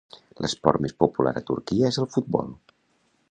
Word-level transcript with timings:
L'esport 0.43 0.81
més 0.85 0.95
popular 1.03 1.35
a 1.41 1.45
Turquia 1.51 1.91
és 1.93 2.01
el 2.05 2.09
futbol. 2.17 2.53